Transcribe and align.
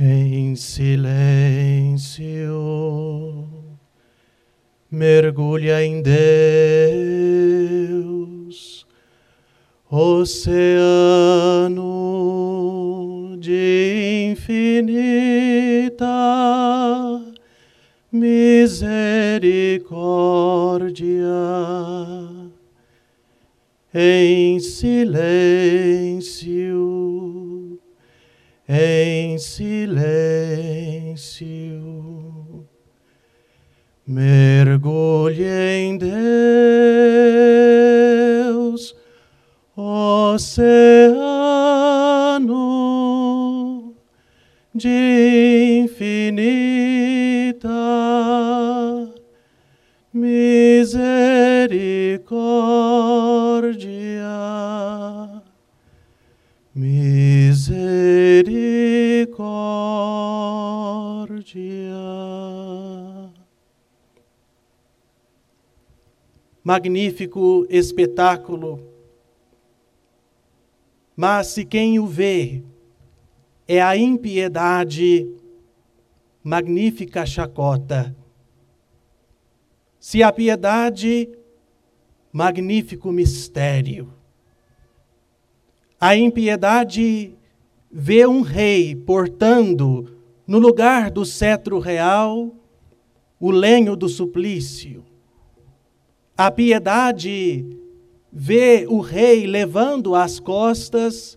Em 0.00 0.54
silêncio, 0.54 2.28
mergulha 4.88 5.84
em 5.84 6.00
Deus, 6.00 6.16
oceano 9.90 10.54
de 13.40 14.30
infinita 14.30 16.06
misericórdia. 18.12 19.48
Em 23.92 24.60
silêncio, 24.60 25.18
em 28.68 29.38
silêncio, 29.38 29.77
mergulhe 34.06 35.44
em 35.44 35.98
Deus, 35.98 36.14
oceano 39.76 40.74
de 44.74 45.47
Magnífico 66.70 67.66
espetáculo, 67.70 68.78
mas 71.16 71.46
se 71.46 71.64
quem 71.64 71.98
o 71.98 72.06
vê 72.06 72.62
é 73.66 73.80
a 73.80 73.96
impiedade, 73.96 75.34
magnífica 76.44 77.24
chacota. 77.24 78.14
Se 79.98 80.22
a 80.22 80.30
piedade, 80.30 81.30
magnífico 82.30 83.10
mistério. 83.10 84.12
A 85.98 86.14
impiedade 86.14 87.34
vê 87.90 88.26
um 88.26 88.42
rei 88.42 88.94
portando 88.94 90.18
no 90.46 90.58
lugar 90.58 91.10
do 91.10 91.24
cetro 91.24 91.78
real 91.78 92.54
o 93.40 93.50
lenho 93.50 93.96
do 93.96 94.06
suplício. 94.06 95.07
A 96.40 96.52
piedade 96.52 97.66
vê 98.32 98.86
o 98.88 99.00
rei 99.00 99.44
levando 99.44 100.14
às 100.14 100.38
costas 100.38 101.36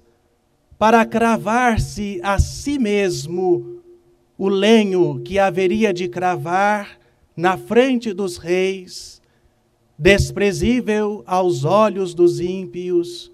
para 0.77 1.03
cravar-se 1.07 2.19
a 2.21 2.37
si 2.37 2.77
mesmo 2.77 3.81
o 4.37 4.47
lenho 4.47 5.19
que 5.25 5.39
haveria 5.39 5.91
de 5.91 6.07
cravar 6.07 6.99
na 7.35 7.57
frente 7.57 8.13
dos 8.13 8.37
reis, 8.37 9.19
desprezível 9.97 11.23
aos 11.25 11.65
olhos 11.65 12.13
dos 12.13 12.39
ímpios, 12.39 13.31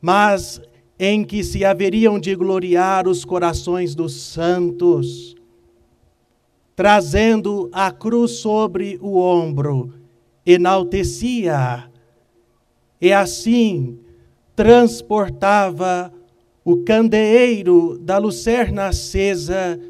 mas 0.00 0.60
em 0.98 1.22
que 1.22 1.44
se 1.44 1.64
haveriam 1.64 2.18
de 2.18 2.34
gloriar 2.34 3.06
os 3.06 3.24
corações 3.24 3.94
dos 3.94 4.20
santos, 4.20 5.36
trazendo 6.74 7.70
a 7.72 7.92
cruz 7.92 8.32
sobre 8.32 8.98
o 9.00 9.16
ombro, 9.16 10.01
enaltecia 10.44 11.90
e 13.00 13.12
assim 13.12 13.98
transportava 14.54 16.12
o 16.64 16.84
candeeiro 16.84 17.98
da 17.98 18.18
lucerna 18.18 18.86
acesa 18.86 19.80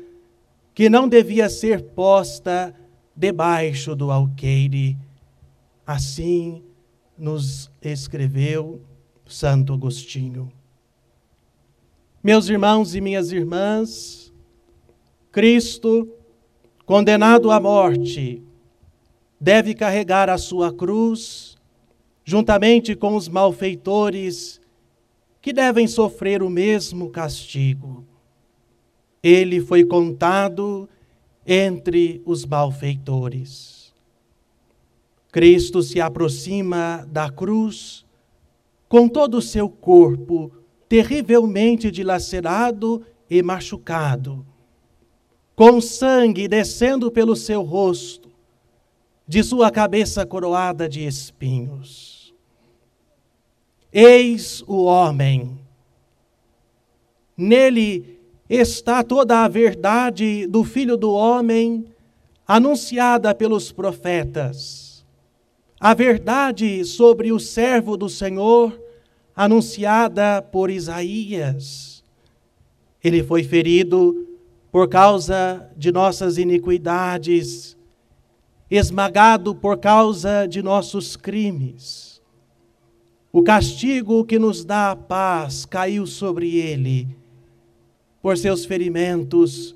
que 0.75 0.89
não 0.89 1.09
devia 1.09 1.49
ser 1.49 1.83
posta 1.83 2.75
debaixo 3.15 3.95
do 3.95 4.11
alqueire. 4.11 4.97
Assim 5.87 6.63
nos 7.19 7.71
escreveu 7.83 8.81
Santo 9.27 9.75
Agostinho. 9.75 10.51
Meus 12.23 12.49
irmãos 12.49 12.95
e 12.95 13.01
minhas 13.01 13.33
irmãs, 13.33 14.33
Cristo, 15.31 16.09
condenado 16.87 17.51
à 17.51 17.61
morte, 17.61 18.43
deve 19.43 19.75
carregar 19.75 20.31
a 20.31 20.39
sua 20.39 20.73
cruz, 20.73 21.57
juntamente 22.25 22.95
com 22.95 23.17
os 23.17 23.27
malfeitores 23.27 24.61
que 25.41 25.53
devem 25.53 25.89
sofrer 25.89 26.45
o 26.45 26.49
mesmo 26.49 27.11
castigo. 27.11 28.07
Ele 29.21 29.61
foi 29.61 29.83
contado 29.83 30.89
entre 31.45 32.23
os 32.25 32.47
malfeitores. 32.47 33.93
Cristo 35.33 35.83
se 35.83 36.01
aproxima 36.01 37.05
da 37.11 37.29
cruz 37.29 38.07
com 38.89 39.09
todo 39.09 39.39
o 39.39 39.43
seu 39.43 39.69
corpo 39.69 40.53
terrivelmente 40.89 41.91
dilacerado 41.91 43.05
e 43.29 43.43
machucado, 43.43 44.47
com 45.57 45.81
sangue 45.81 46.47
descendo 46.47 47.11
pelo 47.11 47.35
seu 47.35 47.63
rosto, 47.63 48.22
de 49.33 49.43
sua 49.43 49.71
cabeça 49.71 50.27
coroada 50.27 50.87
de 50.87 51.07
espinhos. 51.07 52.35
Eis 53.91 54.63
o 54.67 54.85
homem. 54.85 55.59
Nele 57.35 58.21
está 58.47 59.03
toda 59.03 59.43
a 59.43 59.49
verdade 59.49 60.47
do 60.47 60.63
Filho 60.63 60.99
do 60.99 61.11
Homem 61.13 61.87
anunciada 62.47 63.35
pelos 63.35 63.73
profetas. 63.73 65.03
A 65.81 65.95
verdade 65.95 66.85
sobre 66.85 67.33
o 67.33 67.41
servo 67.41 67.97
do 67.97 68.11
Senhor 68.11 68.79
anunciada 69.35 70.43
por 70.43 70.69
Isaías. 70.69 72.05
Ele 73.03 73.23
foi 73.23 73.43
ferido 73.43 74.29
por 74.71 74.91
causa 74.91 75.71
de 75.75 75.91
nossas 75.91 76.37
iniquidades, 76.37 77.79
esmagado 78.75 79.55
por 79.55 79.77
causa 79.77 80.47
de 80.47 80.63
nossos 80.63 81.15
crimes. 81.15 82.23
O 83.31 83.43
castigo 83.43 84.25
que 84.25 84.39
nos 84.39 84.65
dá 84.65 84.93
a 84.93 84.97
paz 84.97 85.67
caiu 85.67 86.07
sobre 86.07 86.57
ele 86.57 87.15
por 88.23 88.39
seus 88.39 88.65
ferimentos 88.65 89.75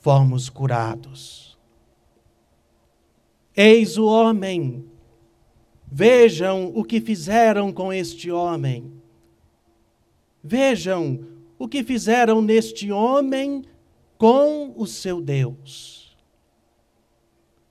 fomos 0.00 0.48
curados. 0.48 1.58
Eis 3.56 3.98
o 3.98 4.06
homem, 4.06 4.84
vejam 5.90 6.70
o 6.72 6.84
que 6.84 7.00
fizeram 7.00 7.72
com 7.72 7.92
este 7.92 8.30
homem. 8.30 8.92
Vejam 10.42 11.26
o 11.58 11.66
que 11.66 11.82
fizeram 11.82 12.40
neste 12.40 12.92
homem 12.92 13.64
com 14.16 14.72
o 14.76 14.86
seu 14.86 15.20
Deus. 15.20 15.99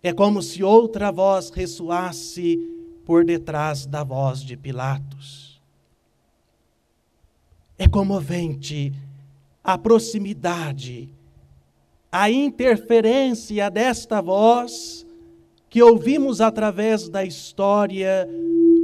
É 0.02 0.14
como 0.14 0.42
se 0.42 0.64
outra 0.64 1.12
voz 1.12 1.50
ressoasse 1.50 2.58
por 3.06 3.26
detrás 3.26 3.86
da 3.86 4.04
voz 4.04 4.42
de 4.42 4.56
Pilatos. 4.56 5.62
É 7.78 7.88
comovente 7.88 8.94
a 9.63 9.78
proximidade, 9.78 11.10
a 12.12 12.30
interferência 12.30 13.69
desta 13.69 14.22
voz 14.22 15.06
que 15.69 15.81
ouvimos 15.84 16.42
através 16.42 17.07
da 17.07 17.24
história 17.24 18.28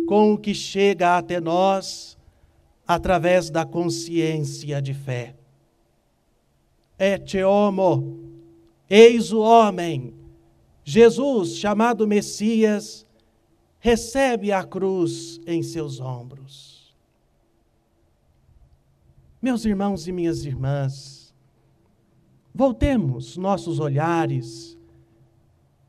com 0.07 0.33
o 0.33 0.37
que 0.37 0.53
chega 0.53 1.17
até 1.17 1.39
nós 1.41 2.15
através 2.87 3.49
da 3.49 3.65
consciência 3.65 4.81
de 4.81 4.93
fé. 4.93 5.35
Et 6.99 7.43
homo, 7.43 8.19
eis 8.89 9.33
o 9.33 9.39
homem, 9.39 10.13
Jesus, 10.85 11.57
chamado 11.57 12.07
Messias, 12.07 13.05
recebe 13.79 14.53
a 14.53 14.63
cruz 14.63 15.41
em 15.45 15.61
seus 15.61 15.99
ombros. 15.99 16.95
Meus 19.41 19.65
irmãos 19.65 20.07
e 20.07 20.13
minhas 20.13 20.45
irmãs, 20.45 21.35
voltemos 22.53 23.35
nossos 23.35 23.81
olhares 23.81 24.77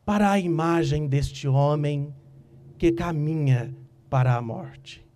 para 0.04 0.32
a 0.32 0.40
imagem 0.40 1.06
deste 1.06 1.46
homem 1.46 2.12
que 2.76 2.90
caminha 2.90 3.72
para 4.10 4.34
a 4.34 4.42
morte. 4.42 5.06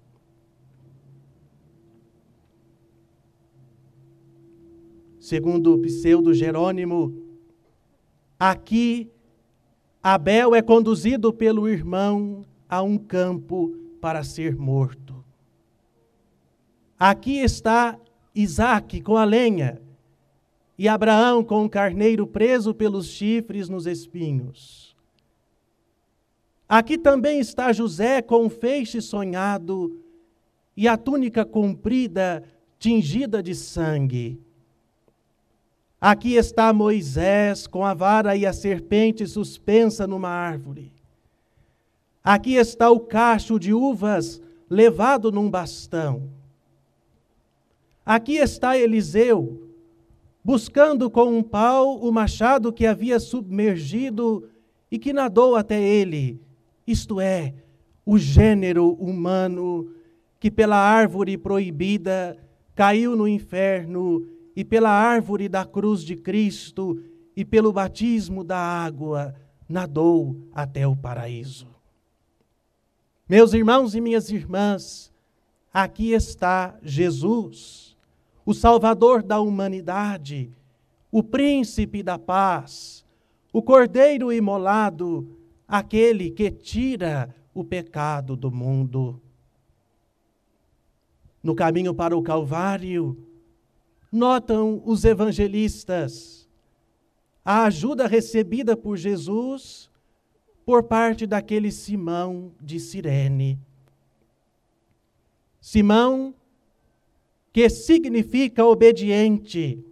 segundo 5.30 5.74
o 5.74 5.78
pseudo 5.82 6.34
Jerônimo, 6.34 7.14
aqui 8.36 9.12
Abel 10.02 10.54
é 10.54 10.62
conduzido 10.62 11.32
pelo 11.32 11.68
irmão 11.68 12.42
a 12.68 12.82
um 12.82 12.96
campo 12.96 13.76
para 14.00 14.24
ser 14.24 14.56
morto. 14.56 15.22
Aqui 16.98 17.38
está 17.38 17.98
Isaac 18.34 19.02
com 19.02 19.16
a 19.16 19.24
lenha 19.24 19.80
e 20.78 20.88
Abraão 20.88 21.44
com 21.44 21.64
o 21.66 21.68
carneiro 21.68 22.26
preso 22.26 22.74
pelos 22.74 23.08
chifres 23.08 23.68
nos 23.68 23.86
espinhos. 23.86 24.96
Aqui 26.66 26.96
também 26.96 27.38
está 27.38 27.70
José 27.70 28.22
com 28.22 28.46
o 28.46 28.50
feixe 28.50 29.02
sonhado 29.02 30.00
e 30.74 30.88
a 30.88 30.96
túnica 30.96 31.44
comprida 31.44 32.42
tingida 32.78 33.42
de 33.42 33.54
sangue. 33.54 34.40
Aqui 36.00 36.34
está 36.34 36.72
Moisés 36.72 37.66
com 37.66 37.84
a 37.84 37.92
vara 37.92 38.34
e 38.34 38.46
a 38.46 38.54
serpente 38.54 39.26
suspensa 39.26 40.06
numa 40.06 40.30
árvore. 40.30 40.90
Aqui 42.24 42.54
está 42.54 42.90
o 42.90 43.00
cacho 43.00 43.58
de 43.58 43.74
uvas 43.74 44.40
levado 44.68 45.30
num 45.30 45.50
bastão. 45.50 46.30
Aqui 48.06 48.36
está 48.36 48.78
Eliseu, 48.78 49.68
buscando 50.42 51.10
com 51.10 51.36
um 51.36 51.42
pau 51.42 51.98
o 51.98 52.10
machado 52.10 52.72
que 52.72 52.86
havia 52.86 53.20
submergido 53.20 54.48
e 54.90 54.98
que 54.98 55.12
nadou 55.12 55.54
até 55.54 55.80
ele, 55.82 56.40
isto 56.86 57.20
é, 57.20 57.52
o 58.06 58.16
gênero 58.16 58.94
humano 58.94 59.94
que 60.40 60.50
pela 60.50 60.76
árvore 60.76 61.36
proibida 61.36 62.38
caiu 62.74 63.14
no 63.14 63.28
inferno 63.28 64.26
e 64.54 64.64
pela 64.64 64.90
árvore 64.90 65.48
da 65.48 65.64
cruz 65.64 66.02
de 66.02 66.16
Cristo 66.16 67.02
e 67.36 67.44
pelo 67.44 67.72
batismo 67.72 68.42
da 68.44 68.58
água 68.58 69.34
nadou 69.68 70.36
até 70.52 70.86
o 70.86 70.96
paraíso. 70.96 71.68
Meus 73.28 73.52
irmãos 73.52 73.94
e 73.94 74.00
minhas 74.00 74.30
irmãs, 74.30 75.12
aqui 75.72 76.12
está 76.12 76.76
Jesus, 76.82 77.96
o 78.44 78.52
Salvador 78.52 79.22
da 79.22 79.40
humanidade, 79.40 80.50
o 81.12 81.22
príncipe 81.22 82.02
da 82.02 82.18
paz, 82.18 83.06
o 83.52 83.62
cordeiro 83.62 84.32
imolado, 84.32 85.38
aquele 85.66 86.30
que 86.30 86.50
tira 86.50 87.34
o 87.54 87.62
pecado 87.62 88.34
do 88.36 88.50
mundo. 88.50 89.20
No 91.42 91.54
caminho 91.54 91.94
para 91.94 92.16
o 92.16 92.22
Calvário, 92.22 93.16
notam 94.10 94.82
os 94.84 95.04
evangelistas 95.04 96.40
a 97.44 97.64
ajuda 97.64 98.06
recebida 98.06 98.76
por 98.76 98.96
Jesus 98.96 99.90
por 100.64 100.84
parte 100.84 101.26
daquele 101.26 101.72
Simão 101.72 102.52
de 102.60 102.78
Cirene. 102.78 103.58
Simão, 105.60 106.34
que 107.52 107.68
significa 107.68 108.64
obediente, 108.64 109.84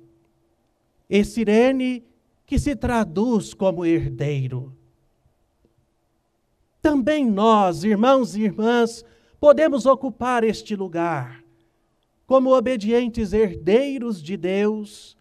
e 1.10 1.24
Cirene, 1.24 2.04
que 2.46 2.58
se 2.58 2.76
traduz 2.76 3.52
como 3.52 3.84
herdeiro. 3.84 4.72
Também 6.80 7.26
nós, 7.26 7.82
irmãos 7.82 8.36
e 8.36 8.42
irmãs, 8.42 9.04
podemos 9.40 9.84
ocupar 9.84 10.44
este 10.44 10.76
lugar 10.76 11.42
como 12.28 12.54
obedientes 12.54 13.32
herdeiros 13.32 14.22
de 14.22 14.36
Deus, 14.36 15.16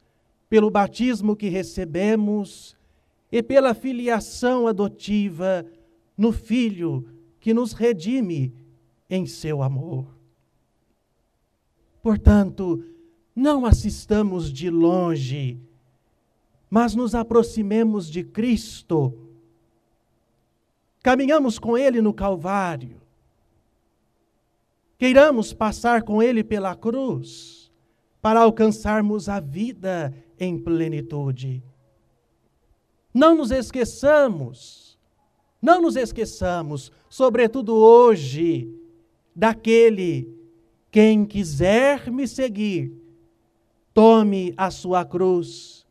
pelo 0.50 0.69
batismo 0.69 1.38
que 1.38 1.48
recebemos 1.48 2.75
e 3.31 3.42
pela 3.42 3.74
filiação 3.74 4.68
adotiva 4.68 5.65
no 6.18 6.33
Filho 6.33 7.07
que 7.39 7.54
nos 7.54 7.71
redime 7.71 8.54
em 9.09 9.25
seu 9.25 9.63
amor. 9.63 10.06
Portanto, 12.04 12.83
não 13.33 13.65
assistamos 13.65 14.51
de 14.51 14.69
longe, 14.69 15.57
mas 16.69 16.94
nos 16.94 17.15
aproximemos 17.15 18.09
de 18.09 18.21
Cristo. 18.21 19.18
Caminhamos 21.01 21.57
com 21.57 21.77
Ele 21.77 22.01
no 22.01 22.13
Calvário 22.13 23.06
queiramos 24.98 25.54
passar 25.54 26.04
com 26.04 26.22
Ele 26.22 26.44
pela 26.44 26.76
cruz 26.76 27.72
para 28.22 28.42
alcançarmos 28.42 29.30
a 29.30 29.40
vida 29.40 30.14
em 30.40 30.58
plenitude. 30.58 31.64
Não 33.14 33.36
nos 33.36 33.52
esqueçamos, 33.52 35.00
não 35.62 35.82
nos 35.82 35.96
esqueçamos, 35.96 36.92
sobretudo 37.10 37.76
hoje, 37.76 38.70
daquele 39.36 40.36
quem 40.92 41.26
quiser 41.26 42.12
me 42.12 42.28
seguir, 42.28 42.92
tome 43.94 44.54
a 44.58 44.70
sua 44.70 45.06
cruz, 45.06 45.86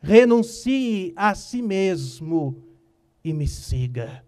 renuncie 0.00 1.12
a 1.16 1.34
si 1.34 1.60
mesmo 1.60 2.62
e 3.24 3.32
me 3.32 3.46
siga. 3.46 4.24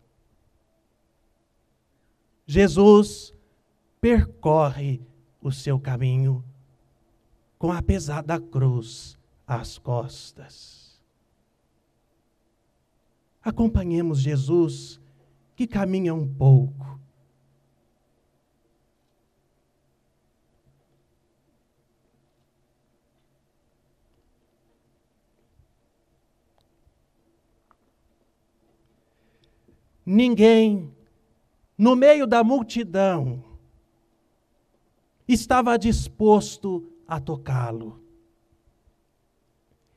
Jesus 2.46 3.32
percorre 4.00 5.00
o 5.42 5.52
seu 5.52 5.78
caminho 5.78 6.44
com 7.58 7.70
a 7.70 7.82
pesada 7.82 8.40
cruz 8.40 9.18
às 9.46 9.78
costas. 9.78 10.98
Acompanhemos 13.42 14.20
Jesus 14.20 15.00
que 15.54 15.66
caminha 15.66 16.14
um 16.14 16.26
pouco. 16.26 16.98
Ninguém, 30.04 30.92
no 31.76 31.94
meio 31.94 32.26
da 32.26 32.42
multidão, 32.42 33.49
estava 35.32 35.78
disposto 35.78 36.90
a 37.06 37.20
tocá-lo. 37.20 38.00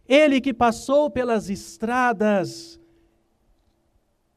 Ele 0.07 0.41
que 0.41 0.53
passou 0.53 1.09
pelas 1.09 1.49
estradas 1.49 2.79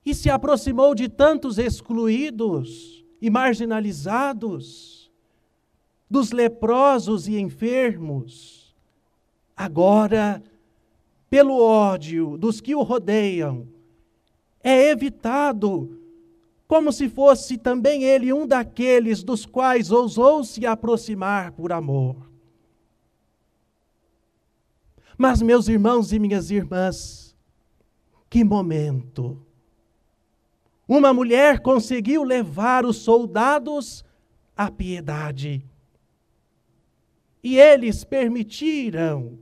e 0.04 0.14
se 0.14 0.30
aproximou 0.30 0.94
de 0.94 1.08
tantos 1.08 1.58
excluídos 1.58 3.04
e 3.20 3.28
marginalizados, 3.28 5.10
dos 6.08 6.30
leprosos 6.30 7.26
e 7.26 7.38
enfermos, 7.38 8.74
agora, 9.56 10.40
pelo 11.28 11.60
ódio 11.60 12.36
dos 12.38 12.60
que 12.60 12.74
o 12.74 12.82
rodeiam, 12.82 13.66
é 14.62 14.90
evitado 14.90 16.05
como 16.66 16.92
se 16.92 17.08
fosse 17.08 17.56
também 17.56 18.02
ele 18.02 18.32
um 18.32 18.46
daqueles 18.46 19.22
dos 19.22 19.46
quais 19.46 19.90
ousou 19.90 20.42
se 20.42 20.66
aproximar 20.66 21.52
por 21.52 21.72
amor. 21.72 22.16
Mas, 25.16 25.40
meus 25.40 25.68
irmãos 25.68 26.12
e 26.12 26.18
minhas 26.18 26.50
irmãs, 26.50 27.34
que 28.28 28.44
momento! 28.44 29.42
Uma 30.88 31.12
mulher 31.12 31.60
conseguiu 31.60 32.22
levar 32.22 32.84
os 32.84 32.98
soldados 32.98 34.04
à 34.56 34.70
piedade. 34.70 35.64
E 37.42 37.58
eles 37.58 38.04
permitiram 38.04 39.38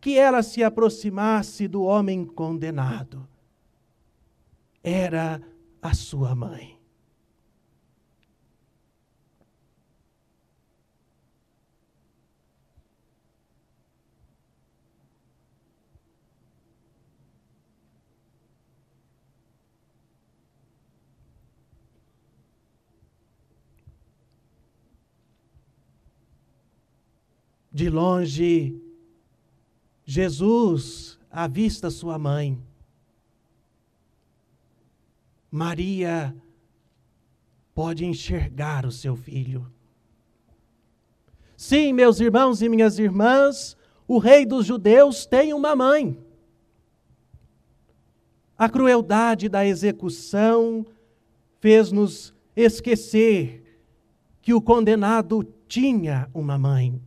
que 0.00 0.16
ela 0.16 0.42
se 0.42 0.62
aproximasse 0.62 1.66
do 1.66 1.82
homem 1.82 2.24
condenado. 2.24 3.26
Era 4.82 5.42
a 5.86 5.94
sua 5.94 6.34
mãe. 6.34 6.76
De 27.72 27.90
longe, 27.90 28.74
Jesus 30.04 31.18
avista 31.30 31.90
sua 31.90 32.18
mãe. 32.18 32.58
Maria 35.56 36.36
pode 37.74 38.04
enxergar 38.04 38.84
o 38.84 38.92
seu 38.92 39.16
filho. 39.16 39.66
Sim, 41.56 41.94
meus 41.94 42.20
irmãos 42.20 42.60
e 42.60 42.68
minhas 42.68 42.98
irmãs, 42.98 43.74
o 44.06 44.18
rei 44.18 44.44
dos 44.44 44.66
judeus 44.66 45.24
tem 45.24 45.54
uma 45.54 45.74
mãe. 45.74 46.22
A 48.58 48.68
crueldade 48.68 49.48
da 49.48 49.64
execução 49.64 50.84
fez-nos 51.58 52.34
esquecer 52.54 53.80
que 54.42 54.52
o 54.52 54.60
condenado 54.60 55.42
tinha 55.66 56.28
uma 56.34 56.58
mãe. 56.58 57.00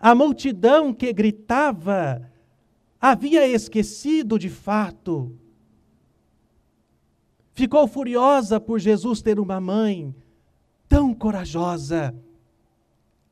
A 0.00 0.16
multidão 0.16 0.92
que 0.92 1.12
gritava 1.12 2.28
havia 3.00 3.46
esquecido 3.46 4.36
de 4.36 4.48
fato. 4.48 5.32
Ficou 7.58 7.88
furiosa 7.88 8.60
por 8.60 8.78
Jesus 8.78 9.20
ter 9.20 9.40
uma 9.40 9.60
mãe 9.60 10.14
tão 10.88 11.12
corajosa, 11.12 12.14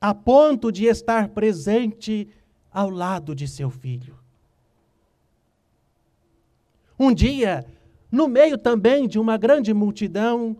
a 0.00 0.12
ponto 0.12 0.72
de 0.72 0.86
estar 0.86 1.28
presente 1.28 2.28
ao 2.72 2.90
lado 2.90 3.36
de 3.36 3.46
seu 3.46 3.70
filho. 3.70 4.18
Um 6.98 7.14
dia, 7.14 7.64
no 8.10 8.26
meio 8.26 8.58
também 8.58 9.06
de 9.06 9.16
uma 9.16 9.36
grande 9.36 9.72
multidão, 9.72 10.56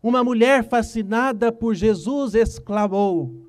uma 0.00 0.22
mulher 0.22 0.62
fascinada 0.62 1.50
por 1.50 1.74
Jesus 1.74 2.36
exclamou: 2.36 3.44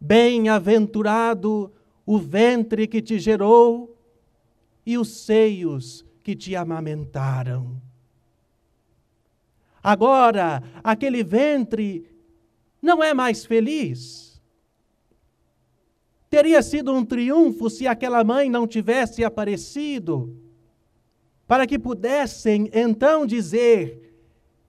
Bem-aventurado 0.00 1.72
o 2.04 2.18
ventre 2.18 2.88
que 2.88 3.00
te 3.00 3.16
gerou 3.16 3.96
e 4.84 4.98
os 4.98 5.20
seios 5.20 6.04
que 6.24 6.34
te 6.34 6.56
amamentaram. 6.56 7.80
Agora, 9.82 10.62
aquele 10.84 11.24
ventre 11.24 12.06
não 12.82 13.02
é 13.02 13.14
mais 13.14 13.44
feliz. 13.44 14.40
Teria 16.28 16.62
sido 16.62 16.92
um 16.92 17.04
triunfo 17.04 17.68
se 17.68 17.86
aquela 17.86 18.22
mãe 18.22 18.48
não 18.48 18.66
tivesse 18.66 19.24
aparecido, 19.24 20.36
para 21.46 21.66
que 21.66 21.78
pudessem 21.78 22.70
então 22.72 23.26
dizer 23.26 24.10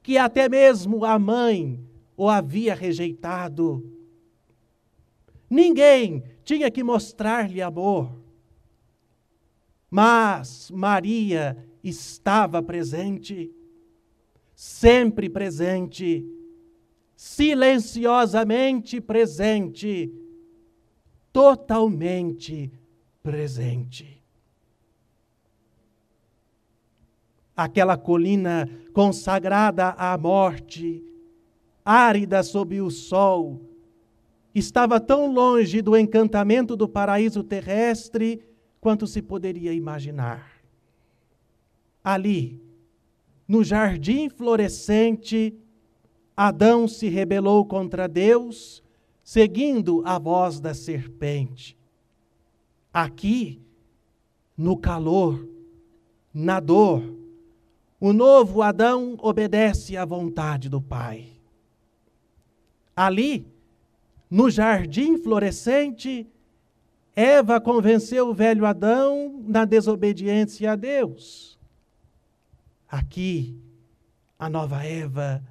que 0.01 0.17
até 0.17 0.49
mesmo 0.49 1.05
a 1.05 1.19
mãe 1.19 1.79
o 2.17 2.27
havia 2.27 2.73
rejeitado. 2.73 3.83
Ninguém 5.49 6.23
tinha 6.43 6.71
que 6.71 6.83
mostrar-lhe 6.83 7.61
amor. 7.61 8.11
Mas 9.89 10.71
Maria 10.71 11.57
estava 11.83 12.63
presente, 12.63 13.51
sempre 14.63 15.27
presente, 15.27 16.23
silenciosamente 17.15 19.01
presente, 19.01 20.13
totalmente 21.33 22.71
presente. 23.23 24.21
aquela 27.55 27.97
colina 27.97 28.67
consagrada 28.93 29.89
à 29.89 30.17
morte, 30.17 31.03
árida 31.85 32.41
sob 32.41 32.81
o 32.81 32.89
sol, 32.89 33.61
estava 34.53 34.99
tão 34.99 35.31
longe 35.31 35.81
do 35.81 35.95
encantamento 35.95 36.75
do 36.75 36.87
paraíso 36.87 37.43
terrestre 37.43 38.43
quanto 38.79 39.05
se 39.05 39.21
poderia 39.21 39.73
imaginar. 39.73 40.51
Ali, 42.03 42.70
no 43.51 43.65
jardim 43.65 44.29
florescente, 44.29 45.53
Adão 46.37 46.87
se 46.87 47.09
rebelou 47.09 47.65
contra 47.65 48.07
Deus, 48.07 48.81
seguindo 49.21 50.01
a 50.05 50.17
voz 50.17 50.61
da 50.61 50.73
serpente. 50.73 51.77
Aqui, 52.93 53.59
no 54.57 54.77
calor, 54.77 55.45
na 56.33 56.61
dor, 56.61 57.03
o 57.99 58.13
novo 58.13 58.61
Adão 58.61 59.17
obedece 59.21 59.97
à 59.97 60.05
vontade 60.05 60.69
do 60.69 60.81
Pai. 60.81 61.25
Ali, 62.95 63.45
no 64.29 64.49
jardim 64.49 65.17
florescente, 65.17 66.25
Eva 67.13 67.59
convenceu 67.59 68.29
o 68.29 68.33
velho 68.33 68.65
Adão 68.65 69.43
na 69.45 69.65
desobediência 69.65 70.71
a 70.71 70.77
Deus. 70.77 71.59
Aqui, 72.91 73.57
a 74.37 74.49
nova 74.49 74.83
Eva, 74.83 75.41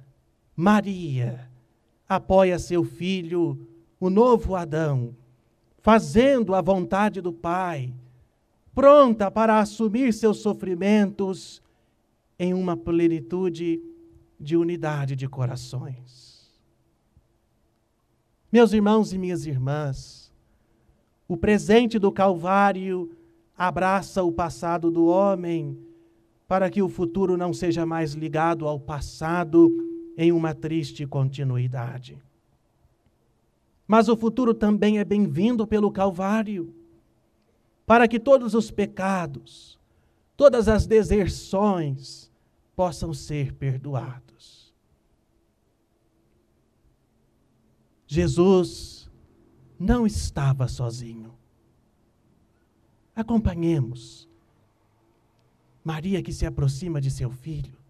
Maria, 0.55 1.49
apoia 2.07 2.59
seu 2.59 2.83
filho, 2.83 3.67
o 3.99 4.11
novo 4.11 4.55
Adão, 4.55 5.15
fazendo 5.79 6.53
a 6.53 6.61
vontade 6.61 7.19
do 7.19 7.33
Pai, 7.33 7.95
pronta 8.75 9.31
para 9.31 9.59
assumir 9.59 10.13
seus 10.13 10.37
sofrimentos 10.37 11.63
em 12.37 12.53
uma 12.53 12.77
plenitude 12.77 13.81
de 14.39 14.55
unidade 14.55 15.15
de 15.15 15.27
corações. 15.27 16.47
Meus 18.51 18.71
irmãos 18.71 19.13
e 19.13 19.17
minhas 19.17 19.47
irmãs, 19.47 20.31
o 21.27 21.35
presente 21.35 21.97
do 21.97 22.11
Calvário 22.11 23.17
abraça 23.57 24.21
o 24.23 24.31
passado 24.31 24.91
do 24.91 25.07
homem 25.07 25.90
para 26.51 26.69
que 26.69 26.81
o 26.81 26.89
futuro 26.89 27.37
não 27.37 27.53
seja 27.53 27.85
mais 27.85 28.11
ligado 28.11 28.67
ao 28.67 28.77
passado 28.77 29.71
em 30.17 30.33
uma 30.33 30.53
triste 30.53 31.07
continuidade. 31.07 32.21
Mas 33.87 34.09
o 34.09 34.17
futuro 34.17 34.53
também 34.53 34.99
é 34.99 35.05
bem-vindo 35.05 35.65
pelo 35.65 35.89
Calvário, 35.89 36.75
para 37.85 38.05
que 38.05 38.19
todos 38.19 38.53
os 38.53 38.69
pecados, 38.69 39.79
todas 40.35 40.67
as 40.67 40.85
deserções, 40.85 42.29
possam 42.75 43.13
ser 43.13 43.53
perdoados. 43.53 44.75
Jesus 48.05 49.09
não 49.79 50.05
estava 50.05 50.67
sozinho. 50.67 51.33
Acompanhemos 53.15 54.29
Maria 55.83 56.21
que 56.21 56.31
se 56.31 56.45
aproxima 56.45 57.01
de 57.01 57.09
seu 57.09 57.31
filho. 57.31 57.81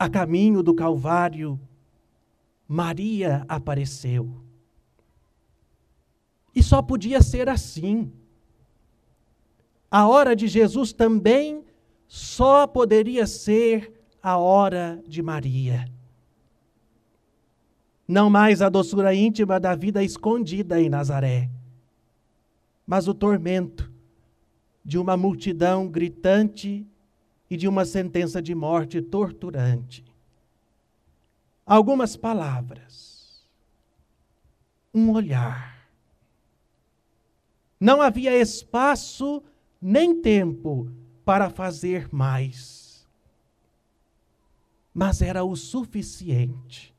a 0.00 0.08
caminho 0.08 0.62
do 0.62 0.72
Calvário, 0.72 1.60
Maria 2.66 3.44
apareceu. 3.46 4.34
E 6.54 6.62
só 6.62 6.80
podia 6.80 7.20
ser 7.20 7.50
assim. 7.50 8.10
A 9.90 10.08
hora 10.08 10.34
de 10.34 10.48
Jesus 10.48 10.94
também 10.94 11.62
só 12.10 12.66
poderia 12.66 13.24
ser 13.24 13.92
a 14.20 14.36
hora 14.36 15.00
de 15.06 15.22
Maria. 15.22 15.88
Não 18.06 18.28
mais 18.28 18.60
a 18.60 18.68
doçura 18.68 19.14
íntima 19.14 19.60
da 19.60 19.76
vida 19.76 20.02
escondida 20.02 20.80
em 20.80 20.88
Nazaré, 20.88 21.48
mas 22.84 23.06
o 23.06 23.14
tormento 23.14 23.88
de 24.84 24.98
uma 24.98 25.16
multidão 25.16 25.86
gritante 25.86 26.84
e 27.48 27.56
de 27.56 27.68
uma 27.68 27.84
sentença 27.84 28.42
de 28.42 28.56
morte 28.56 29.00
torturante. 29.00 30.04
Algumas 31.64 32.16
palavras, 32.16 33.46
um 34.92 35.12
olhar. 35.12 35.88
Não 37.78 38.02
havia 38.02 38.36
espaço 38.36 39.40
nem 39.80 40.20
tempo 40.20 40.90
para 41.30 41.48
fazer 41.48 42.12
mais. 42.12 43.06
Mas 44.92 45.22
era 45.22 45.44
o 45.44 45.54
suficiente. 45.54 46.92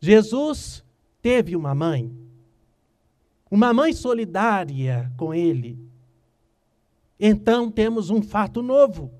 Jesus 0.00 0.84
teve 1.20 1.54
uma 1.54 1.72
mãe, 1.72 2.12
uma 3.48 3.72
mãe 3.72 3.92
solidária 3.92 5.12
com 5.16 5.32
ele 5.32 5.78
então 7.24 7.70
temos 7.70 8.10
um 8.10 8.20
fato 8.20 8.60
novo: 8.60 9.12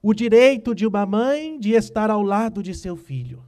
o 0.00 0.14
direito 0.14 0.76
de 0.76 0.86
uma 0.86 1.04
mãe 1.04 1.58
de 1.58 1.72
estar 1.72 2.08
ao 2.08 2.22
lado 2.22 2.62
de 2.62 2.72
seu 2.72 2.94
filho. 2.94 3.42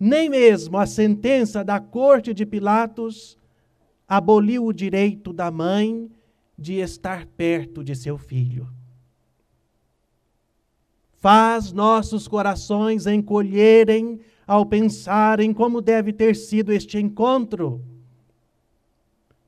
Nem 0.00 0.30
mesmo 0.30 0.78
a 0.78 0.86
sentença 0.86 1.62
da 1.62 1.78
corte 1.78 2.32
de 2.32 2.46
Pilatos 2.46 3.36
aboliu 4.08 4.64
o 4.64 4.72
direito 4.72 5.30
da 5.34 5.50
mãe 5.50 6.10
de 6.58 6.80
estar 6.80 7.24
perto 7.24 7.84
de 7.84 7.94
seu 7.94 8.18
filho. 8.18 8.68
Faz 11.12 11.72
nossos 11.72 12.26
corações 12.26 13.06
encolherem 13.06 14.20
ao 14.46 14.66
pensar 14.66 15.40
em 15.40 15.52
como 15.52 15.80
deve 15.80 16.12
ter 16.12 16.34
sido 16.34 16.72
este 16.72 16.98
encontro. 16.98 17.84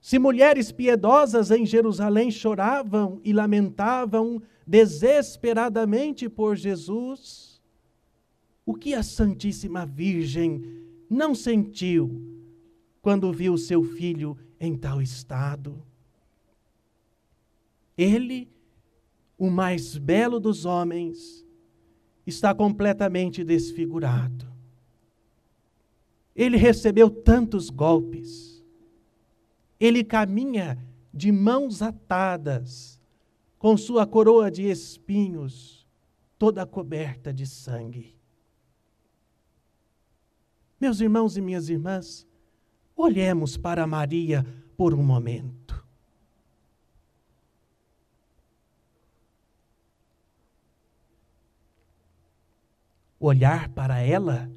Se 0.00 0.18
mulheres 0.18 0.70
piedosas 0.70 1.50
em 1.50 1.66
Jerusalém 1.66 2.30
choravam 2.30 3.20
e 3.24 3.32
lamentavam 3.32 4.42
desesperadamente 4.66 6.28
por 6.28 6.56
Jesus, 6.56 7.60
o 8.64 8.74
que 8.74 8.94
a 8.94 9.02
Santíssima 9.02 9.84
Virgem 9.84 10.62
não 11.08 11.34
sentiu 11.34 12.20
quando 13.02 13.32
viu 13.32 13.58
seu 13.58 13.82
filho 13.82 14.36
em 14.60 14.76
tal 14.76 15.02
estado? 15.02 15.89
Ele, 18.00 18.50
o 19.36 19.50
mais 19.50 19.98
belo 19.98 20.40
dos 20.40 20.64
homens, 20.64 21.46
está 22.26 22.54
completamente 22.54 23.44
desfigurado. 23.44 24.50
Ele 26.34 26.56
recebeu 26.56 27.10
tantos 27.10 27.68
golpes. 27.68 28.64
Ele 29.78 30.02
caminha 30.02 30.78
de 31.12 31.30
mãos 31.30 31.82
atadas, 31.82 32.98
com 33.58 33.76
sua 33.76 34.06
coroa 34.06 34.50
de 34.50 34.62
espinhos, 34.62 35.86
toda 36.38 36.64
coberta 36.64 37.34
de 37.34 37.46
sangue. 37.46 38.16
Meus 40.80 41.02
irmãos 41.02 41.36
e 41.36 41.42
minhas 41.42 41.68
irmãs, 41.68 42.26
olhemos 42.96 43.58
para 43.58 43.86
Maria 43.86 44.46
por 44.74 44.94
um 44.94 45.02
momento. 45.02 45.89
Olhar 53.20 53.68
para 53.68 54.00
ela 54.00 54.50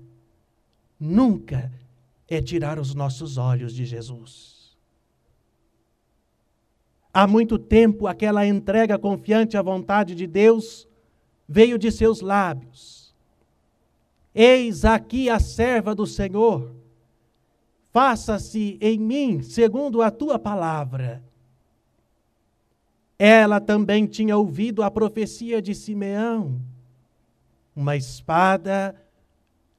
nunca 0.97 1.69
é 2.29 2.41
tirar 2.41 2.79
os 2.79 2.95
nossos 2.95 3.37
olhos 3.37 3.73
de 3.73 3.85
Jesus. 3.85 4.77
Há 7.13 7.27
muito 7.27 7.59
tempo, 7.59 8.07
aquela 8.07 8.47
entrega 8.47 8.97
confiante 8.97 9.57
à 9.57 9.61
vontade 9.61 10.15
de 10.15 10.25
Deus 10.25 10.87
veio 11.47 11.77
de 11.77 11.91
seus 11.91 12.21
lábios. 12.21 13.13
Eis 14.33 14.83
aqui 14.85 15.29
a 15.29 15.39
serva 15.39 15.93
do 15.93 16.07
Senhor, 16.07 16.73
faça-se 17.91 18.79
em 18.81 18.97
mim 18.97 19.43
segundo 19.43 20.01
a 20.01 20.09
tua 20.09 20.39
palavra. 20.39 21.21
Ela 23.19 23.59
também 23.59 24.07
tinha 24.07 24.35
ouvido 24.35 24.81
a 24.81 24.89
profecia 24.89 25.61
de 25.61 25.75
Simeão 25.75 26.59
uma 27.75 27.95
espada 27.95 28.95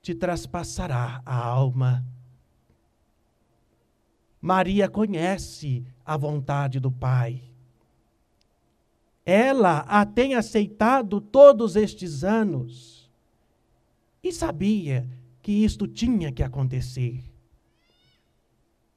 te 0.03 0.15
traspassará 0.15 1.23
a 1.25 1.37
alma. 1.37 2.05
Maria 4.41 4.89
conhece 4.89 5.85
a 6.05 6.17
vontade 6.17 6.79
do 6.79 6.93
Pai. 6.93 7.43
Ela 9.25 9.79
a 9.89 10.05
tem 10.05 10.35
aceitado 10.35 11.21
todos 11.21 11.77
estes 11.77 12.23
anos 12.23 13.11
e 14.23 14.31
sabia 14.33 15.09
que 15.41 15.53
isto 15.53 15.89
tinha 15.89 16.31
que 16.31 16.43
acontecer. 16.43 17.25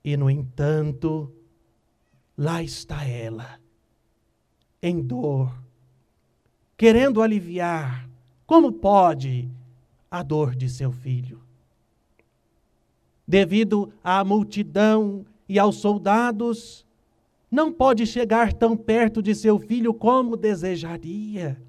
E, 0.03 0.17
no 0.17 0.29
entanto, 0.29 1.33
lá 2.37 2.61
está 2.61 3.05
ela, 3.05 3.59
em 4.81 5.01
dor, 5.01 5.53
querendo 6.77 7.21
aliviar 7.21 8.09
como 8.47 8.71
pode 8.71 9.49
a 10.09 10.23
dor 10.23 10.55
de 10.55 10.69
seu 10.69 10.89
filho? 10.89 11.41
Devido 13.27 13.91
à 14.01 14.23
multidão 14.23 15.25
e 15.49 15.59
aos 15.59 15.75
soldados, 15.75 16.85
não 17.51 17.73
pode 17.73 18.07
chegar 18.07 18.53
tão 18.53 18.77
perto 18.77 19.21
de 19.21 19.35
seu 19.35 19.59
filho 19.59 19.93
como 19.93 20.37
desejaria. 20.37 21.61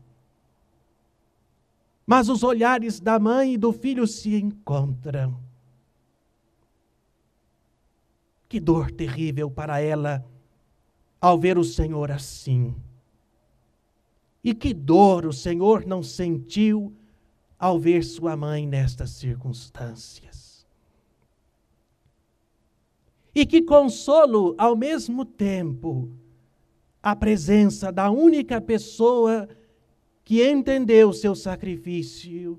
Mas 2.07 2.29
os 2.29 2.45
olhares 2.45 3.01
da 3.01 3.19
mãe 3.19 3.55
e 3.55 3.59
do 3.59 3.73
filho 3.73 4.07
se 4.07 4.37
encontram. 4.37 5.37
Que 8.49 8.61
dor 8.61 8.93
terrível 8.93 9.51
para 9.51 9.81
ela 9.81 10.25
ao 11.21 11.37
ver 11.37 11.59
o 11.59 11.65
Senhor 11.65 12.13
assim. 12.13 12.73
E 14.49 14.55
que 14.55 14.73
dor 14.73 15.27
o 15.27 15.33
Senhor 15.33 15.85
não 15.85 16.03
sentiu 16.03 16.91
ao 17.59 17.79
ver 17.79 18.03
sua 18.03 18.35
mãe 18.35 18.67
nestas 18.67 19.11
circunstâncias. 19.11 20.67
E 23.35 23.45
que 23.45 23.61
consolo, 23.61 24.55
ao 24.57 24.75
mesmo 24.75 25.27
tempo, 25.27 26.09
a 27.03 27.15
presença 27.15 27.93
da 27.93 28.11
única 28.11 28.59
pessoa 28.59 29.47
que 30.25 30.43
entendeu 30.43 31.13
seu 31.13 31.35
sacrifício, 31.35 32.59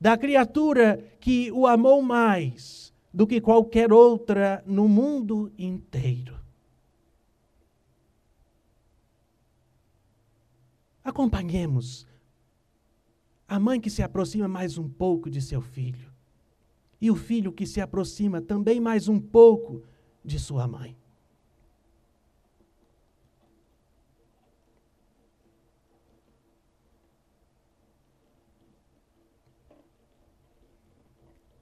da 0.00 0.18
criatura 0.18 0.98
que 1.20 1.52
o 1.52 1.68
amou 1.68 2.02
mais 2.02 2.92
do 3.14 3.28
que 3.28 3.40
qualquer 3.40 3.92
outra 3.92 4.60
no 4.66 4.88
mundo 4.88 5.52
inteiro. 5.56 6.34
Acompanhemos. 11.10 12.06
A 13.48 13.58
mãe 13.58 13.80
que 13.80 13.90
se 13.90 14.00
aproxima 14.00 14.46
mais 14.46 14.78
um 14.78 14.88
pouco 14.88 15.28
de 15.28 15.42
seu 15.42 15.60
filho. 15.60 16.08
E 17.00 17.10
o 17.10 17.16
filho 17.16 17.50
que 17.50 17.66
se 17.66 17.80
aproxima 17.80 18.40
também 18.40 18.78
mais 18.78 19.08
um 19.08 19.18
pouco 19.18 19.82
de 20.24 20.38
sua 20.38 20.68
mãe. 20.68 20.96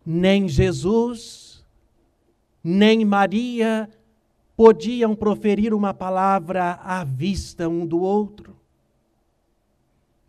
Nem 0.04 0.46
Jesus, 0.46 1.64
nem 2.62 3.02
Maria 3.02 3.88
podiam 4.54 5.16
proferir 5.16 5.72
uma 5.72 5.94
palavra 5.94 6.74
à 6.74 7.02
vista 7.02 7.66
um 7.66 7.87
do 7.87 8.00
outro 8.00 8.58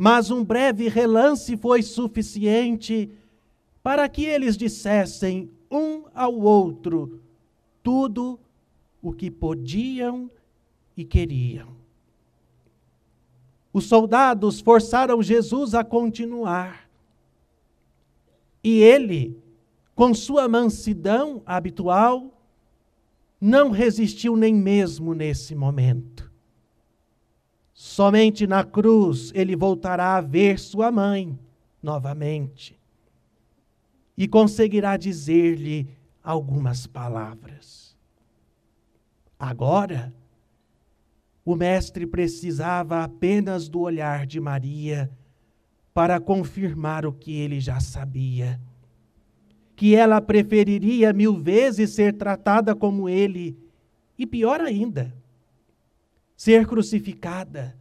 mas 0.01 0.31
um 0.31 0.45
breve 0.45 0.87
relance 0.87 1.57
foi 1.57 1.83
suficiente 1.83 3.11
para 3.83 4.07
que 4.07 4.23
eles 4.23 4.55
dissessem 4.55 5.51
um 5.69 6.05
ao 6.15 6.39
outro 6.39 7.19
tudo 7.83 8.39
o 9.01 9.11
que 9.11 9.29
podiam 9.29 10.31
e 10.95 11.03
queriam. 11.03 11.67
Os 13.73 13.87
soldados 13.87 14.61
forçaram 14.61 15.21
Jesus 15.21 15.75
a 15.75 15.83
continuar. 15.83 16.89
E 18.63 18.79
ele, 18.79 19.37
com 19.93 20.13
sua 20.13 20.47
mansidão 20.47 21.43
habitual, 21.45 22.41
não 23.39 23.69
resistiu 23.69 24.37
nem 24.37 24.55
mesmo 24.55 25.13
nesse 25.13 25.53
momento. 25.53 26.28
Somente 27.81 28.45
na 28.45 28.61
cruz 28.61 29.31
ele 29.33 29.55
voltará 29.55 30.17
a 30.17 30.21
ver 30.21 30.59
sua 30.59 30.91
mãe 30.91 31.39
novamente 31.81 32.77
e 34.17 34.27
conseguirá 34.27 34.97
dizer-lhe 34.97 35.87
algumas 36.21 36.85
palavras. 36.85 37.95
Agora, 39.39 40.13
o 41.45 41.55
Mestre 41.55 42.05
precisava 42.05 43.01
apenas 43.01 43.69
do 43.69 43.79
olhar 43.79 44.25
de 44.25 44.41
Maria 44.41 45.09
para 45.93 46.19
confirmar 46.19 47.05
o 47.05 47.13
que 47.13 47.31
ele 47.31 47.61
já 47.61 47.79
sabia: 47.79 48.59
que 49.77 49.95
ela 49.95 50.19
preferiria 50.19 51.13
mil 51.13 51.41
vezes 51.41 51.91
ser 51.91 52.17
tratada 52.17 52.75
como 52.75 53.07
ele, 53.07 53.57
e 54.17 54.27
pior 54.27 54.59
ainda, 54.59 55.15
ser 56.39 56.65
crucificada, 56.65 57.75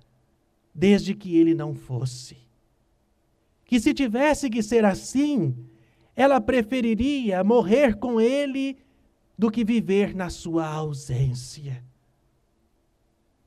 desde 0.75 1.15
que 1.15 1.37
ele 1.37 1.55
não 1.55 1.77
fosse. 1.77 2.37
Que 3.65 3.79
se 3.79 3.95
tivesse 3.95 4.51
que 4.51 4.65
ser 4.65 4.85
assim, 4.85 5.55
ela 6.17 6.41
preferiria 6.41 7.45
morrer 7.45 7.95
com 7.95 8.21
ele 8.21 8.77
do 9.39 9.49
que 9.49 9.65
viver 9.65 10.13
na 10.13 10.29
sua 10.29 10.67
ausência. 10.67 11.85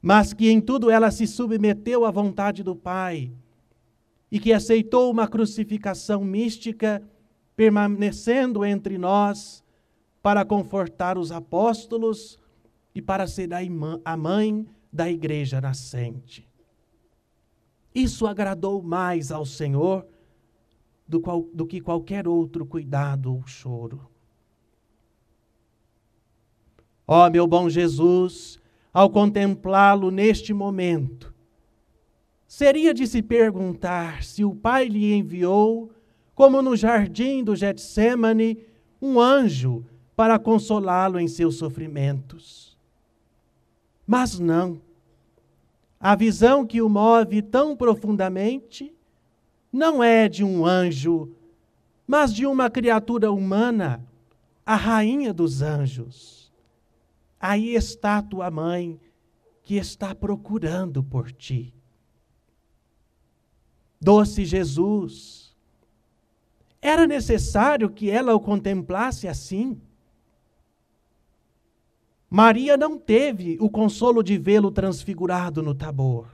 Mas 0.01 0.31
que 0.31 0.49
em 0.49 0.61
tudo 0.61 0.89
ela 0.89 1.11
se 1.11 1.27
submeteu 1.27 2.05
à 2.05 2.09
vontade 2.09 2.63
do 2.63 2.73
Pai 2.73 3.33
e 4.31 4.39
que 4.39 4.53
aceitou 4.53 5.11
uma 5.11 5.27
crucificação 5.27 6.23
mística, 6.23 7.03
permanecendo 7.53 8.63
entre 8.63 8.97
nós 8.97 9.61
para 10.23 10.45
confortar 10.45 11.17
os 11.17 11.33
apóstolos 11.33 12.39
e 12.95 13.01
para 13.01 13.27
ser 13.27 13.49
a 14.05 14.15
mãe 14.15 14.65
da 14.91 15.09
igreja 15.09 15.61
nascente. 15.61 16.47
Isso 17.93 18.25
agradou 18.25 18.81
mais 18.81 19.31
ao 19.31 19.45
Senhor 19.45 20.05
do, 21.07 21.19
qual, 21.19 21.47
do 21.53 21.65
que 21.65 21.81
qualquer 21.81 22.27
outro 22.27 22.65
cuidado 22.65 23.33
ou 23.33 23.45
choro. 23.45 24.09
Ó 27.07 27.27
oh, 27.27 27.29
meu 27.29 27.45
bom 27.45 27.69
Jesus, 27.69 28.59
ao 28.93 29.09
contemplá-lo 29.09 30.09
neste 30.09 30.53
momento, 30.53 31.33
seria 32.47 32.93
de 32.93 33.05
se 33.05 33.21
perguntar 33.21 34.23
se 34.23 34.45
o 34.45 34.55
Pai 34.55 34.87
lhe 34.87 35.13
enviou, 35.13 35.91
como 36.33 36.61
no 36.61 36.75
jardim 36.75 37.43
do 37.43 37.55
Getsemane, 37.55 38.65
um 39.01 39.19
anjo 39.19 39.85
para 40.15 40.39
consolá-lo 40.39 41.19
em 41.19 41.27
seus 41.27 41.55
sofrimentos. 41.55 42.70
Mas 44.11 44.37
não. 44.37 44.81
A 45.97 46.17
visão 46.17 46.67
que 46.67 46.81
o 46.81 46.89
move 46.89 47.41
tão 47.41 47.77
profundamente 47.77 48.93
não 49.71 50.03
é 50.03 50.27
de 50.27 50.43
um 50.43 50.65
anjo, 50.65 51.33
mas 52.05 52.33
de 52.33 52.45
uma 52.45 52.69
criatura 52.69 53.31
humana, 53.31 54.05
a 54.65 54.75
rainha 54.75 55.33
dos 55.33 55.61
anjos. 55.61 56.51
Aí 57.39 57.73
está 57.73 58.21
tua 58.21 58.51
mãe, 58.51 58.99
que 59.63 59.77
está 59.77 60.13
procurando 60.13 61.01
por 61.01 61.31
ti. 61.31 61.73
Doce 63.97 64.43
Jesus, 64.43 65.55
era 66.81 67.07
necessário 67.07 67.89
que 67.89 68.09
ela 68.09 68.35
o 68.35 68.41
contemplasse 68.41 69.25
assim? 69.25 69.81
Maria 72.33 72.77
não 72.77 72.97
teve 72.97 73.57
o 73.59 73.69
consolo 73.69 74.23
de 74.23 74.37
vê-lo 74.37 74.71
transfigurado 74.71 75.61
no 75.61 75.75
Tabor. 75.75 76.33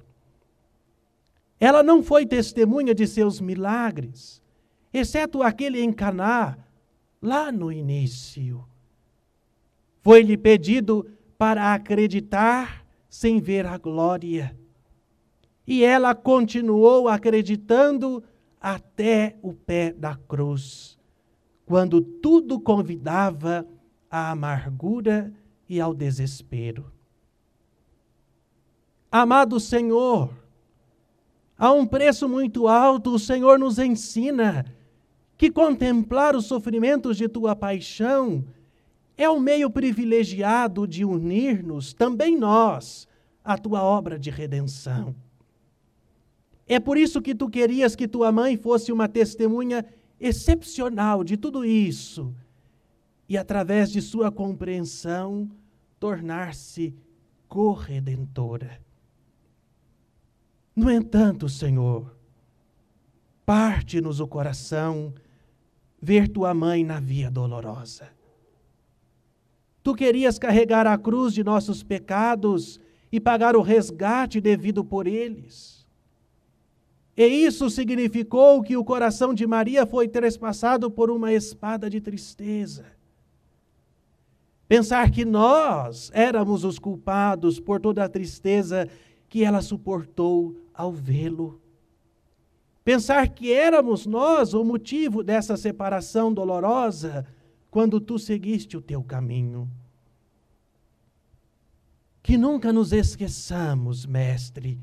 Ela 1.59 1.81
não 1.81 2.03
foi 2.03 2.23
testemunha 2.23 2.93
de 2.93 3.07
seus 3.07 3.41
milagres, 3.41 4.39
exceto 4.93 5.41
aquele 5.41 5.81
em 5.81 5.91
Caná, 5.91 6.55
lá 7.19 7.51
no 7.51 7.71
início. 7.71 8.63
Foi-lhe 10.03 10.37
pedido 10.37 11.09
para 11.35 11.73
acreditar 11.73 12.85
sem 13.09 13.39
ver 13.41 13.65
a 13.65 13.79
glória. 13.79 14.55
E 15.65 15.83
ela 15.83 16.13
continuou 16.13 17.07
acreditando 17.07 18.23
até 18.61 19.35
o 19.41 19.51
pé 19.51 19.93
da 19.93 20.15
cruz, 20.15 20.95
quando 21.65 22.01
tudo 22.01 22.59
convidava 22.59 23.67
à 24.11 24.29
amargura 24.29 25.33
e 25.69 25.81
ao 25.81 25.93
desespero. 25.93 26.91
Amado 29.11 29.59
Senhor, 29.59 30.29
a 31.57 31.71
um 31.71 31.85
preço 31.85 32.27
muito 32.27 32.67
alto, 32.67 33.13
o 33.15 33.19
Senhor 33.19 33.57
nos 33.57 33.79
ensina 33.79 34.65
que 35.37 35.49
contemplar 35.49 36.35
os 36.35 36.45
sofrimentos 36.45 37.17
de 37.17 37.27
tua 37.27 37.55
paixão 37.55 38.43
é 39.17 39.29
o 39.29 39.39
meio 39.39 39.69
privilegiado 39.69 40.87
de 40.87 41.03
unir-nos, 41.03 41.93
também 41.93 42.37
nós, 42.37 43.07
à 43.43 43.57
tua 43.57 43.81
obra 43.81 44.19
de 44.19 44.29
redenção. 44.29 45.15
É 46.67 46.79
por 46.79 46.97
isso 46.97 47.21
que 47.21 47.33
tu 47.33 47.49
querias 47.49 47.95
que 47.95 48.07
tua 48.07 48.31
mãe 48.31 48.57
fosse 48.57 48.91
uma 48.91 49.07
testemunha 49.07 49.85
excepcional 50.19 51.23
de 51.23 51.37
tudo 51.37 51.63
isso 51.63 52.35
e, 53.27 53.37
através 53.37 53.91
de 53.91 54.01
sua 54.01 54.31
compreensão, 54.31 55.49
tornar-se 55.99 56.95
corredentora. 57.47 58.79
No 60.75 60.91
entanto, 60.91 61.49
Senhor, 61.49 62.15
parte-nos 63.45 64.19
o 64.19 64.27
coração 64.27 65.13
ver 66.01 66.27
tua 66.27 66.53
mãe 66.53 66.83
na 66.83 66.99
via 66.99 67.31
dolorosa. 67.31 68.09
Tu 69.81 69.95
querias 69.95 70.37
carregar 70.37 70.85
a 70.85 70.97
cruz 70.97 71.33
de 71.33 71.43
nossos 71.43 71.81
pecados 71.81 72.79
e 73.11 73.19
pagar 73.19 73.55
o 73.55 73.61
resgate 73.61 74.39
devido 74.39 74.83
por 74.83 75.07
eles. 75.07 75.87
E 77.15 77.25
isso 77.25 77.69
significou 77.69 78.61
que 78.61 78.77
o 78.77 78.83
coração 78.83 79.33
de 79.33 79.47
Maria 79.47 79.87
foi 79.87 80.07
trespassado 80.07 80.91
por 80.91 81.09
uma 81.09 81.33
espada 81.33 81.89
de 81.89 81.99
tristeza. 81.99 82.96
Pensar 84.67 85.09
que 85.11 85.23
nós 85.23 86.11
éramos 86.13 86.63
os 86.65 86.77
culpados 86.77 87.59
por 87.59 87.79
toda 87.79 88.03
a 88.03 88.09
tristeza 88.09 88.89
que 89.29 89.43
ela 89.43 89.61
suportou 89.61 90.57
ao 90.73 90.91
vê-lo. 90.91 91.61
Pensar 92.83 93.29
que 93.29 93.51
éramos 93.51 94.05
nós 94.05 94.53
o 94.53 94.63
motivo 94.63 95.23
dessa 95.23 95.55
separação 95.55 96.33
dolorosa 96.33 97.25
quando 97.71 97.99
tu 97.99 98.19
seguiste 98.19 98.75
o 98.75 98.81
teu 98.81 99.03
caminho. 99.03 99.69
Que 102.21 102.37
nunca 102.37 102.73
nos 102.73 102.91
esqueçamos, 102.91 104.05
Mestre, 104.05 104.79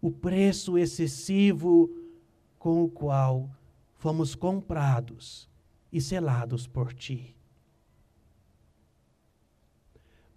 o 0.00 0.10
preço 0.10 0.76
excessivo 0.76 1.90
com 2.58 2.82
o 2.82 2.88
qual 2.88 3.48
fomos 3.96 4.34
comprados 4.34 5.48
e 5.90 6.00
selados 6.00 6.66
por 6.66 6.92
ti. 6.92 7.34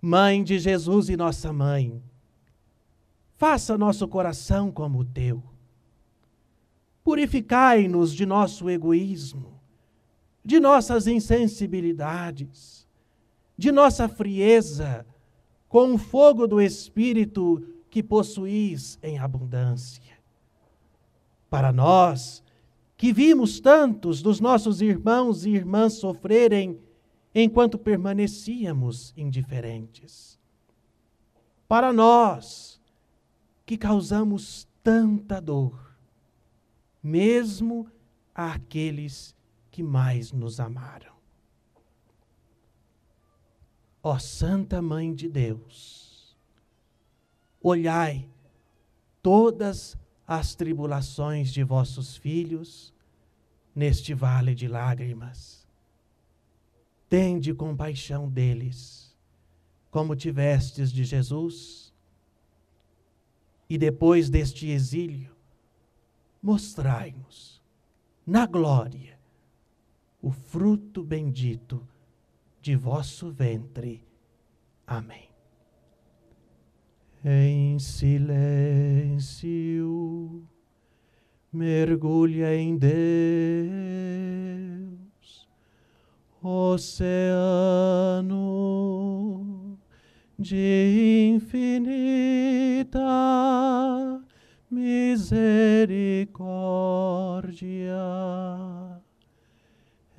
Mãe 0.02 0.44
de 0.44 0.60
Jesus 0.60 1.10
e 1.10 1.18
nossa 1.18 1.52
mãe, 1.52 2.02
Faça 3.38 3.78
nosso 3.78 4.08
coração 4.08 4.72
como 4.72 5.00
o 5.00 5.06
teu. 5.06 5.44
Purificai-nos 7.04 8.12
de 8.12 8.26
nosso 8.26 8.68
egoísmo, 8.68 9.62
de 10.44 10.60
nossas 10.60 11.06
insensibilidades, 11.06 12.88
de 13.56 13.72
nossa 13.72 14.10
frieza, 14.10 15.06
com 15.70 15.94
o 15.94 15.98
fogo 16.00 16.48
do 16.48 16.60
Espírito 16.60 17.64
que 17.92 18.02
possuís 18.02 18.98
em 19.04 19.20
abundância. 19.20 20.18
Para 21.48 21.72
nós, 21.72 22.44
que 22.98 23.14
vimos 23.14 23.60
tantos 23.60 24.24
dos 24.24 24.40
nossos 24.40 24.82
irmãos 24.82 25.46
e 25.46 25.52
irmãs 25.52 25.94
sofrerem 25.94 26.80
enquanto 27.34 27.78
permanecíamos 27.78 29.14
indiferentes. 29.16 30.40
Para 31.68 31.92
nós, 31.92 32.82
que 33.66 33.78
causamos 33.78 34.68
tanta 34.82 35.42
dor, 35.42 35.94
mesmo 37.04 37.92
àqueles 38.34 39.36
que 39.70 39.84
mais 39.84 40.32
nos 40.32 40.60
amaram. 40.60 41.16
Ó 44.02 44.18
Santa 44.18 44.82
Mãe 44.82 45.14
de 45.14 45.28
Deus, 45.28 46.38
olhai 47.62 48.30
todas 49.22 49.98
as 50.26 50.56
tribulações 50.56 51.52
de 51.52 51.64
vossos 51.64 52.16
filhos 52.16 52.94
neste 53.76 54.14
vale 54.14 54.56
de 54.56 54.68
lágrimas. 54.68 55.67
Tende 57.10 57.54
compaixão 57.54 58.30
deles, 58.30 59.16
como 59.90 60.16
tivestes 60.16 60.92
de 60.92 61.04
Jesus 61.04 61.94
e 63.70 63.78
depois 63.78 64.30
deste 64.30 64.70
exílio, 64.70 65.36
mostrai-nos 66.42 67.62
na 68.26 68.46
glória 68.46 69.18
o 70.22 70.32
fruto 70.32 71.04
bendito 71.04 71.86
de 72.62 72.76
vosso 72.76 73.32
ventre. 73.32 74.04
Amém. 74.86 75.30
Em 77.24 77.80
silêncio, 77.80 78.38
mergulha 81.52 82.56
em 82.56 82.78
Deus, 82.78 82.94
oceano 86.48 88.38
de 90.40 91.34
infinita 91.36 93.00
misericórdia. 94.72 96.38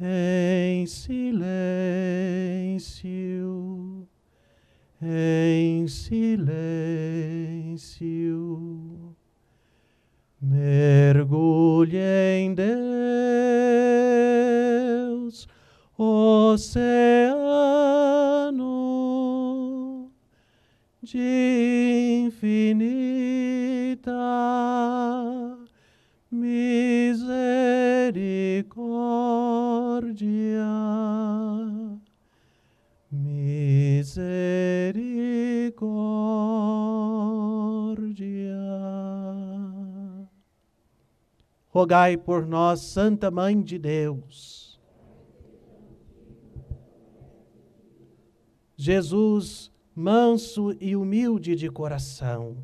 Em 0.01 0.87
silêncio, 0.87 1.49
em 5.03 5.89
silêncio, 5.89 7.38
de 21.13 22.25
infinita 22.27 24.13
misericórdia. 26.31 27.49
misericórdia. 33.11 34.29
Rogai 41.71 42.19
por 42.19 42.47
nós, 42.47 42.81
Santa 42.81 43.31
Mãe 43.31 43.63
de 43.63 43.79
Deus. 43.79 44.79
Jesus, 48.77 49.73
manso 50.01 50.77
e 50.81 50.95
humilde 50.95 51.57
de 51.57 51.69
coração 51.69 52.57